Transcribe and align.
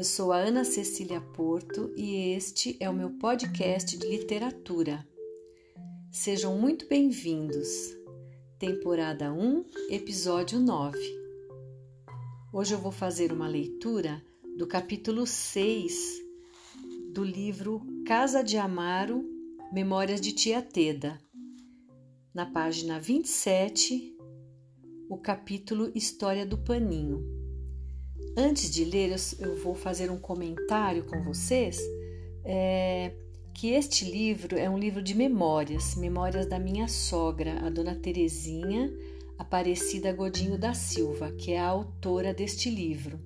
Eu 0.00 0.04
sou 0.04 0.32
a 0.32 0.38
Ana 0.38 0.64
Cecília 0.64 1.20
Porto 1.20 1.92
e 1.94 2.32
este 2.32 2.74
é 2.80 2.88
o 2.88 2.94
meu 2.94 3.10
podcast 3.18 3.98
de 3.98 4.06
literatura. 4.06 5.06
Sejam 6.10 6.56
muito 6.56 6.88
bem-vindos. 6.88 7.68
Temporada 8.58 9.30
1, 9.30 9.62
episódio 9.90 10.58
9. 10.58 10.98
Hoje 12.50 12.72
eu 12.72 12.78
vou 12.78 12.90
fazer 12.90 13.30
uma 13.30 13.46
leitura 13.46 14.24
do 14.56 14.66
capítulo 14.66 15.26
6 15.26 16.22
do 17.12 17.22
livro 17.22 17.82
Casa 18.06 18.42
de 18.42 18.56
Amaro, 18.56 19.22
Memórias 19.70 20.18
de 20.18 20.32
Tia 20.32 20.62
Teda. 20.62 21.20
Na 22.32 22.46
página 22.46 22.98
27, 22.98 24.16
o 25.10 25.18
capítulo 25.18 25.92
História 25.94 26.46
do 26.46 26.56
Paninho. 26.56 27.39
Antes 28.42 28.70
de 28.70 28.86
ler, 28.86 29.14
eu 29.38 29.54
vou 29.62 29.74
fazer 29.74 30.10
um 30.10 30.18
comentário 30.18 31.04
com 31.04 31.22
vocês 31.22 31.78
é, 32.42 33.12
que 33.52 33.68
este 33.68 34.10
livro 34.10 34.56
é 34.56 34.68
um 34.68 34.78
livro 34.78 35.02
de 35.02 35.14
memórias, 35.14 35.94
memórias 35.94 36.46
da 36.46 36.58
minha 36.58 36.88
sogra, 36.88 37.58
a 37.60 37.68
dona 37.68 37.94
Terezinha 37.94 38.90
Aparecida 39.38 40.10
Godinho 40.14 40.56
da 40.56 40.72
Silva, 40.72 41.30
que 41.32 41.52
é 41.52 41.60
a 41.60 41.68
autora 41.68 42.32
deste 42.32 42.70
livro. 42.70 43.20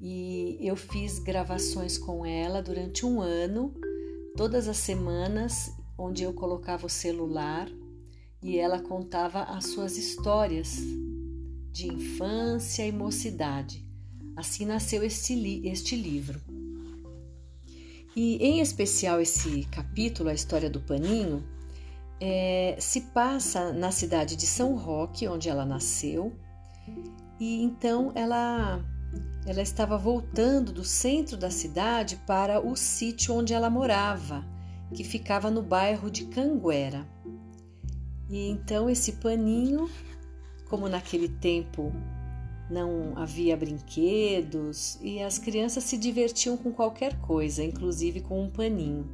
E 0.00 0.56
eu 0.62 0.76
fiz 0.76 1.18
gravações 1.18 1.98
com 1.98 2.24
ela 2.24 2.62
durante 2.62 3.04
um 3.04 3.20
ano, 3.20 3.74
todas 4.34 4.66
as 4.66 4.78
semanas, 4.78 5.70
onde 5.98 6.22
eu 6.22 6.32
colocava 6.32 6.86
o 6.86 6.90
celular 6.90 7.68
e 8.42 8.56
ela 8.56 8.80
contava 8.80 9.42
as 9.42 9.66
suas 9.66 9.98
histórias 9.98 10.78
de 11.70 11.86
infância 11.92 12.86
e 12.86 12.90
mocidade. 12.90 13.91
Assim 14.36 14.64
nasceu 14.64 15.02
este, 15.02 15.34
li 15.34 15.68
este 15.68 15.94
livro. 15.94 16.40
E 18.14 18.36
em 18.36 18.60
especial 18.60 19.20
esse 19.20 19.64
capítulo, 19.70 20.28
a 20.28 20.34
história 20.34 20.68
do 20.68 20.80
paninho, 20.80 21.44
é, 22.20 22.76
se 22.78 23.00
passa 23.12 23.72
na 23.72 23.90
cidade 23.90 24.36
de 24.36 24.46
São 24.46 24.76
Roque, 24.76 25.26
onde 25.26 25.48
ela 25.48 25.64
nasceu, 25.64 26.32
e 27.40 27.62
então 27.62 28.12
ela 28.14 28.80
ela 29.44 29.60
estava 29.60 29.98
voltando 29.98 30.72
do 30.72 30.84
centro 30.84 31.36
da 31.36 31.50
cidade 31.50 32.16
para 32.26 32.64
o 32.64 32.76
sítio 32.76 33.34
onde 33.34 33.52
ela 33.52 33.68
morava, 33.68 34.46
que 34.94 35.02
ficava 35.02 35.50
no 35.50 35.62
bairro 35.62 36.10
de 36.10 36.26
Canguera. 36.26 37.04
E 38.30 38.48
então 38.48 38.88
esse 38.88 39.12
paninho, 39.14 39.90
como 40.68 40.88
naquele 40.88 41.28
tempo 41.28 41.92
não 42.72 43.12
havia 43.16 43.56
brinquedos 43.56 44.98
e 45.02 45.20
as 45.20 45.38
crianças 45.38 45.84
se 45.84 45.98
divertiam 45.98 46.56
com 46.56 46.72
qualquer 46.72 47.20
coisa, 47.20 47.62
inclusive 47.62 48.22
com 48.22 48.42
um 48.42 48.50
paninho. 48.50 49.06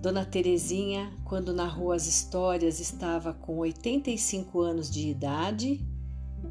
Dona 0.00 0.24
Terezinha, 0.24 1.12
quando 1.24 1.52
narrou 1.52 1.92
as 1.92 2.06
histórias, 2.06 2.78
estava 2.78 3.32
com 3.32 3.58
85 3.58 4.60
anos 4.60 4.90
de 4.90 5.08
idade 5.08 5.84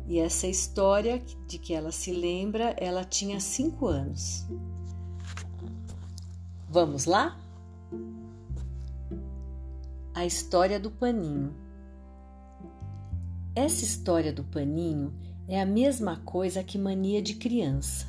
e 0.07 0.19
essa 0.19 0.47
história 0.47 1.21
de 1.47 1.57
que 1.57 1.73
ela 1.73 1.91
se 1.91 2.11
lembra, 2.11 2.75
ela 2.77 3.03
tinha 3.03 3.39
5 3.39 3.85
anos. 3.87 4.45
Vamos 6.67 7.05
lá? 7.05 7.39
A 10.13 10.25
história 10.25 10.79
do 10.79 10.91
paninho. 10.91 11.55
Essa 13.55 13.83
história 13.83 14.31
do 14.31 14.43
paninho 14.43 15.13
é 15.49 15.59
a 15.59 15.65
mesma 15.65 16.17
coisa 16.17 16.63
que 16.63 16.77
mania 16.77 17.21
de 17.21 17.33
criança, 17.33 18.05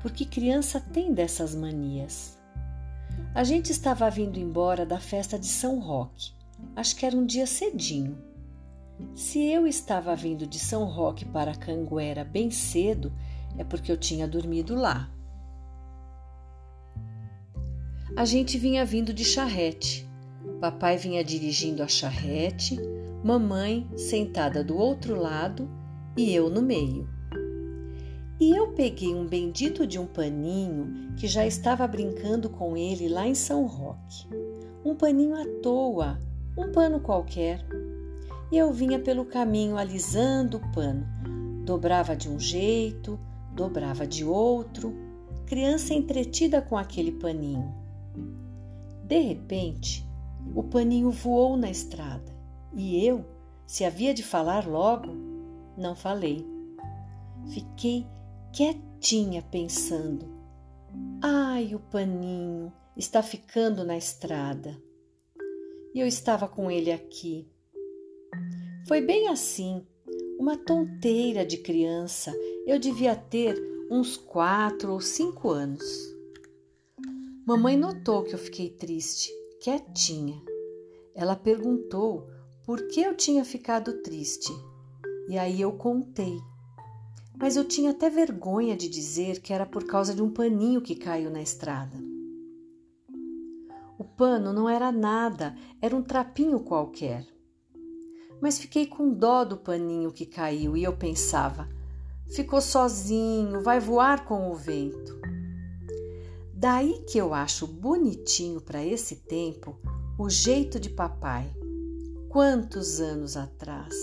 porque 0.00 0.24
criança 0.24 0.80
tem 0.80 1.12
dessas 1.12 1.54
manias. 1.54 2.38
A 3.34 3.44
gente 3.44 3.70
estava 3.70 4.08
vindo 4.08 4.38
embora 4.38 4.86
da 4.86 4.98
festa 4.98 5.38
de 5.38 5.46
São 5.46 5.78
Roque, 5.80 6.32
acho 6.74 6.96
que 6.96 7.04
era 7.04 7.16
um 7.16 7.26
dia 7.26 7.46
cedinho. 7.46 8.16
Se 9.14 9.44
eu 9.44 9.66
estava 9.66 10.16
vindo 10.16 10.46
de 10.46 10.58
São 10.58 10.84
Roque 10.84 11.24
para 11.26 11.54
Canguera 11.54 12.24
bem 12.24 12.50
cedo, 12.50 13.12
é 13.58 13.64
porque 13.64 13.92
eu 13.92 13.96
tinha 13.96 14.26
dormido 14.26 14.74
lá. 14.74 15.10
A 18.16 18.24
gente 18.24 18.56
vinha 18.56 18.86
vindo 18.86 19.12
de 19.12 19.24
charrete 19.24 20.06
Papai 20.60 20.96
vinha 20.96 21.22
dirigindo 21.22 21.82
a 21.82 21.88
charrete, 21.88 22.80
mamãe 23.22 23.86
sentada 23.94 24.64
do 24.64 24.76
outro 24.76 25.14
lado 25.14 25.68
e 26.16 26.34
eu 26.34 26.48
no 26.48 26.62
meio. 26.62 27.08
E 28.38 28.54
eu 28.54 28.72
peguei 28.72 29.14
um 29.14 29.26
bendito 29.26 29.86
de 29.86 29.98
um 29.98 30.06
paninho 30.06 31.14
que 31.16 31.26
já 31.26 31.46
estava 31.46 31.86
brincando 31.86 32.50
com 32.50 32.76
ele 32.76 33.08
lá 33.08 33.26
em 33.26 33.34
São 33.34 33.66
Roque. 33.66 34.28
Um 34.84 34.94
paninho 34.94 35.34
à 35.34 35.44
toa, 35.62 36.18
um 36.56 36.70
pano 36.70 37.00
qualquer. 37.00 37.64
E 38.52 38.58
eu 38.58 38.72
vinha 38.72 38.98
pelo 38.98 39.24
caminho 39.24 39.76
alisando 39.76 40.58
o 40.58 40.72
pano. 40.72 41.06
Dobrava 41.64 42.14
de 42.14 42.28
um 42.28 42.38
jeito, 42.38 43.18
dobrava 43.52 44.06
de 44.06 44.24
outro, 44.24 44.94
criança 45.46 45.94
entretida 45.94 46.60
com 46.60 46.76
aquele 46.76 47.12
paninho. 47.12 47.74
De 49.02 49.18
repente, 49.18 50.06
o 50.54 50.62
paninho 50.62 51.10
voou 51.10 51.56
na 51.56 51.70
estrada 51.70 52.36
e 52.74 53.04
eu, 53.04 53.24
se 53.66 53.84
havia 53.84 54.12
de 54.12 54.22
falar 54.22 54.66
logo, 54.66 55.25
não 55.76 55.94
falei. 55.94 56.44
Fiquei 57.52 58.06
quietinha 58.52 59.42
pensando. 59.42 60.26
Ai, 61.22 61.74
o 61.74 61.80
paninho 61.80 62.72
está 62.96 63.22
ficando 63.22 63.84
na 63.84 63.96
estrada. 63.96 64.76
E 65.94 66.00
eu 66.00 66.06
estava 66.06 66.48
com 66.48 66.70
ele 66.70 66.92
aqui. 66.92 67.48
Foi 68.86 69.00
bem 69.00 69.28
assim, 69.28 69.84
uma 70.38 70.56
tonteira 70.56 71.44
de 71.44 71.58
criança. 71.58 72.32
Eu 72.66 72.78
devia 72.78 73.16
ter 73.16 73.56
uns 73.90 74.16
quatro 74.16 74.92
ou 74.92 75.00
cinco 75.00 75.50
anos. 75.50 75.84
Mamãe 77.46 77.76
notou 77.76 78.24
que 78.24 78.34
eu 78.34 78.38
fiquei 78.38 78.70
triste 78.70 79.30
quietinha. 79.66 80.40
Ela 81.14 81.34
perguntou 81.34 82.28
por 82.64 82.86
que 82.88 83.00
eu 83.00 83.16
tinha 83.16 83.44
ficado 83.44 84.02
triste. 84.02 84.52
E 85.28 85.38
aí 85.38 85.60
eu 85.60 85.72
contei. 85.72 86.40
Mas 87.38 87.56
eu 87.56 87.64
tinha 87.64 87.90
até 87.90 88.08
vergonha 88.08 88.76
de 88.76 88.88
dizer 88.88 89.40
que 89.40 89.52
era 89.52 89.66
por 89.66 89.84
causa 89.84 90.14
de 90.14 90.22
um 90.22 90.30
paninho 90.30 90.80
que 90.80 90.94
caiu 90.94 91.30
na 91.30 91.42
estrada. 91.42 91.96
O 93.98 94.04
pano 94.04 94.52
não 94.52 94.68
era 94.68 94.92
nada, 94.92 95.56
era 95.80 95.94
um 95.94 96.02
trapinho 96.02 96.60
qualquer. 96.60 97.26
Mas 98.40 98.58
fiquei 98.58 98.86
com 98.86 99.12
dó 99.12 99.44
do 99.44 99.56
paninho 99.56 100.12
que 100.12 100.26
caiu 100.26 100.76
e 100.76 100.84
eu 100.84 100.96
pensava: 100.96 101.68
ficou 102.28 102.60
sozinho, 102.60 103.62
vai 103.62 103.80
voar 103.80 104.24
com 104.24 104.50
o 104.50 104.54
vento. 104.54 105.18
Daí 106.54 107.04
que 107.06 107.18
eu 107.18 107.34
acho 107.34 107.66
bonitinho 107.66 108.60
para 108.60 108.84
esse 108.84 109.16
tempo 109.16 109.78
o 110.18 110.30
jeito 110.30 110.80
de 110.80 110.88
papai. 110.88 111.54
Quantos 112.30 113.00
anos 113.00 113.36
atrás? 113.36 113.94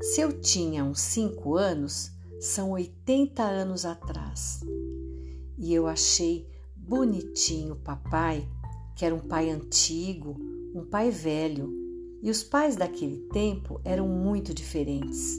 Se 0.00 0.22
eu 0.22 0.32
tinha 0.40 0.82
uns 0.82 0.98
cinco 1.00 1.56
anos, 1.56 2.10
são 2.40 2.70
80 2.70 3.42
anos 3.42 3.84
atrás. 3.84 4.60
E 5.58 5.74
eu 5.74 5.86
achei 5.86 6.48
bonitinho 6.74 7.76
papai, 7.76 8.48
que 8.96 9.04
era 9.04 9.14
um 9.14 9.20
pai 9.20 9.50
antigo, 9.50 10.36
um 10.74 10.86
pai 10.86 11.10
velho, 11.10 11.70
e 12.22 12.30
os 12.30 12.42
pais 12.42 12.76
daquele 12.76 13.28
tempo 13.28 13.78
eram 13.84 14.08
muito 14.08 14.54
diferentes. 14.54 15.38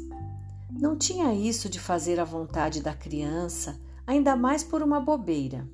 Não 0.69 0.95
tinha 0.95 1.33
isso 1.33 1.67
de 1.67 1.79
fazer 1.79 2.19
a 2.19 2.23
vontade 2.23 2.83
da 2.83 2.93
criança, 2.93 3.81
ainda 4.05 4.35
mais 4.35 4.63
por 4.63 4.83
uma 4.83 4.99
bobeira. 4.99 5.67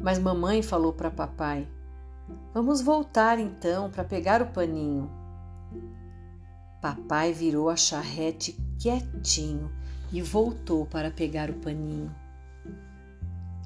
Mas 0.00 0.18
mamãe 0.18 0.62
falou 0.62 0.94
para 0.94 1.10
papai: 1.10 1.68
Vamos 2.54 2.80
voltar 2.80 3.38
então 3.38 3.90
para 3.90 4.04
pegar 4.04 4.40
o 4.40 4.52
paninho. 4.52 5.18
Papai 6.80 7.32
virou 7.32 7.68
a 7.68 7.76
charrete 7.76 8.56
quietinho 8.78 9.70
e 10.12 10.22
voltou 10.22 10.86
para 10.86 11.10
pegar 11.10 11.50
o 11.50 11.54
paninho. 11.54 12.14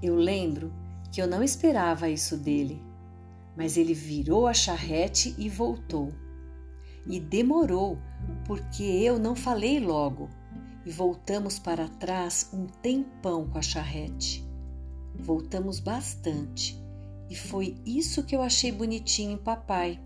Eu 0.02 0.16
lembro 0.16 0.72
que 1.12 1.20
eu 1.20 1.26
não 1.26 1.42
esperava 1.42 2.08
isso 2.08 2.36
dele, 2.36 2.82
mas 3.56 3.76
ele 3.76 3.94
virou 3.94 4.46
a 4.46 4.54
charrete 4.54 5.34
e 5.38 5.48
voltou. 5.48 6.12
E 7.06 7.20
demorou, 7.20 7.98
porque 8.46 8.82
eu 8.82 9.18
não 9.18 9.36
falei 9.36 9.78
logo, 9.78 10.30
e 10.84 10.90
voltamos 10.90 11.58
para 11.58 11.88
trás 11.88 12.50
um 12.52 12.66
tempão 12.66 13.46
com 13.46 13.58
a 13.58 13.62
charrete. 13.62 14.44
Voltamos 15.14 15.78
bastante 15.78 16.80
e 17.28 17.36
foi 17.36 17.76
isso 17.86 18.24
que 18.24 18.34
eu 18.34 18.42
achei 18.42 18.72
bonitinho 18.72 19.32
em 19.32 19.38
papai. 19.38 20.00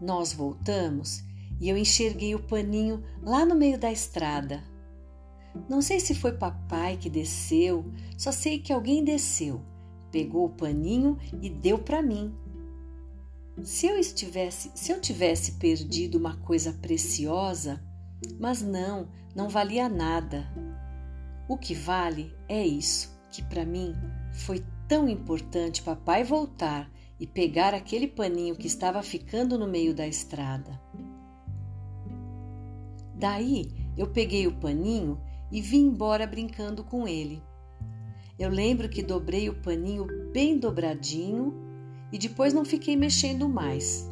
Nós 0.00 0.32
voltamos 0.32 1.24
e 1.60 1.68
eu 1.68 1.76
enxerguei 1.76 2.34
o 2.34 2.42
paninho 2.42 3.02
lá 3.22 3.44
no 3.44 3.54
meio 3.54 3.78
da 3.78 3.90
estrada. 3.90 4.62
Não 5.68 5.80
sei 5.80 6.00
se 6.00 6.14
foi 6.14 6.32
papai 6.32 6.96
que 6.96 7.08
desceu, 7.08 7.84
só 8.16 8.30
sei 8.30 8.58
que 8.58 8.72
alguém 8.72 9.02
desceu, 9.02 9.62
pegou 10.10 10.46
o 10.46 10.54
paninho 10.54 11.18
e 11.40 11.48
deu 11.48 11.78
para 11.78 12.02
mim. 12.02 12.34
Se 13.62 13.86
eu 13.86 13.98
estivesse, 13.98 14.70
se 14.74 14.92
eu 14.92 15.00
tivesse 15.00 15.52
perdido 15.52 16.18
uma 16.18 16.36
coisa 16.36 16.74
preciosa, 16.74 17.82
mas 18.38 18.60
não, 18.60 19.08
não 19.34 19.48
valia 19.48 19.88
nada. 19.88 20.46
O 21.48 21.56
que 21.56 21.74
vale 21.74 22.34
é 22.48 22.66
isso, 22.66 23.16
que 23.30 23.42
para 23.42 23.64
mim 23.64 23.94
foi 24.32 24.62
tão 24.86 25.08
importante 25.08 25.82
papai 25.82 26.22
voltar 26.22 26.90
e 27.18 27.26
pegar 27.26 27.72
aquele 27.72 28.06
paninho 28.06 28.56
que 28.56 28.66
estava 28.66 29.02
ficando 29.02 29.58
no 29.58 29.66
meio 29.66 29.94
da 29.94 30.06
estrada. 30.06 30.78
Daí 33.18 33.70
eu 33.96 34.06
peguei 34.08 34.46
o 34.46 34.52
paninho 34.52 35.18
e 35.50 35.60
vim 35.60 35.86
embora 35.86 36.26
brincando 36.26 36.84
com 36.84 37.08
ele. 37.08 37.42
Eu 38.38 38.50
lembro 38.50 38.88
que 38.88 39.02
dobrei 39.02 39.48
o 39.48 39.54
paninho 39.54 40.06
bem 40.32 40.58
dobradinho 40.58 41.54
e 42.12 42.18
depois 42.18 42.52
não 42.52 42.64
fiquei 42.64 42.94
mexendo 42.94 43.48
mais. 43.48 44.06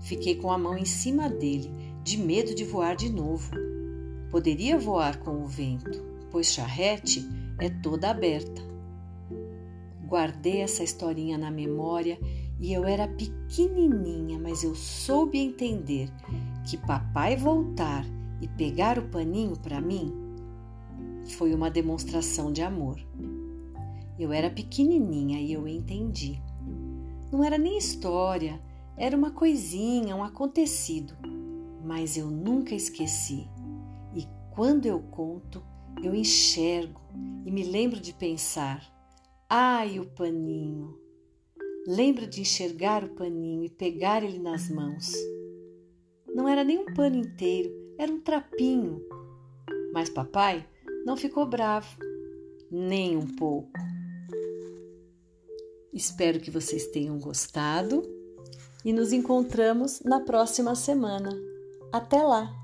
Fiquei 0.00 0.34
com 0.34 0.50
a 0.50 0.58
mão 0.58 0.76
em 0.76 0.84
cima 0.84 1.30
dele, 1.30 1.70
de 2.02 2.18
medo 2.18 2.54
de 2.54 2.64
voar 2.64 2.94
de 2.94 3.10
novo. 3.10 3.50
Poderia 4.30 4.78
voar 4.78 5.18
com 5.20 5.42
o 5.42 5.46
vento, 5.46 6.04
pois 6.30 6.52
charrete 6.52 7.26
é 7.58 7.70
toda 7.70 8.10
aberta. 8.10 8.60
Guardei 10.06 10.60
essa 10.60 10.84
historinha 10.84 11.38
na 11.38 11.50
memória 11.50 12.18
e 12.60 12.70
eu 12.70 12.84
era 12.84 13.08
pequenininha, 13.08 14.38
mas 14.38 14.62
eu 14.62 14.74
soube 14.74 15.38
entender 15.38 16.10
que 16.66 16.76
papai 16.76 17.34
voltar 17.34 18.04
e 18.42 18.48
pegar 18.48 18.98
o 18.98 19.08
paninho 19.08 19.56
para 19.56 19.80
mim 19.80 20.12
foi 21.36 21.54
uma 21.54 21.70
demonstração 21.70 22.52
de 22.52 22.60
amor. 22.60 23.00
Eu 24.18 24.32
era 24.32 24.50
pequenininha 24.50 25.40
e 25.40 25.52
eu 25.52 25.66
entendi. 25.68 26.42
Não 27.30 27.44
era 27.44 27.56
nem 27.56 27.78
história, 27.78 28.60
era 28.96 29.16
uma 29.16 29.30
coisinha, 29.30 30.16
um 30.16 30.24
acontecido, 30.24 31.14
mas 31.84 32.16
eu 32.16 32.30
nunca 32.30 32.74
esqueci. 32.74 33.48
E 34.14 34.26
quando 34.50 34.86
eu 34.86 35.00
conto, 35.00 35.62
eu 36.02 36.12
enxergo 36.12 37.00
e 37.46 37.50
me 37.50 37.62
lembro 37.62 38.00
de 38.00 38.12
pensar: 38.12 38.84
ai, 39.48 40.00
o 40.00 40.06
paninho! 40.06 40.98
Lembro 41.86 42.26
de 42.26 42.40
enxergar 42.40 43.02
o 43.04 43.14
paninho 43.14 43.64
e 43.64 43.70
pegar 43.70 44.22
ele 44.22 44.38
nas 44.38 44.68
mãos. 44.68 45.12
Não 46.34 46.48
era 46.48 46.62
nem 46.62 46.78
um 46.78 46.94
pano 46.94 47.16
inteiro, 47.16 47.81
era 47.98 48.12
um 48.12 48.20
trapinho. 48.20 49.00
Mas 49.92 50.08
papai 50.08 50.66
não 51.04 51.16
ficou 51.16 51.46
bravo, 51.46 51.96
nem 52.70 53.16
um 53.16 53.26
pouco. 53.36 53.70
Espero 55.92 56.40
que 56.40 56.50
vocês 56.50 56.86
tenham 56.86 57.18
gostado 57.18 58.02
e 58.84 58.92
nos 58.92 59.12
encontramos 59.12 60.00
na 60.00 60.20
próxima 60.20 60.74
semana. 60.74 61.30
Até 61.92 62.22
lá! 62.22 62.61